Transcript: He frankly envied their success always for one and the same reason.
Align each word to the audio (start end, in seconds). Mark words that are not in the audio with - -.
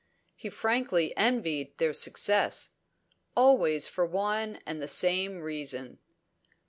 He 0.35 0.49
frankly 0.49 1.15
envied 1.15 1.77
their 1.77 1.93
success 1.93 2.71
always 3.37 3.87
for 3.87 4.03
one 4.03 4.59
and 4.65 4.81
the 4.81 4.87
same 4.87 5.41
reason. 5.43 5.99